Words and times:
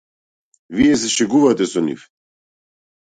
Вие 0.79 0.95
се 1.01 1.11
шегувате 1.17 1.69
со 1.75 1.85
нив. 1.91 2.09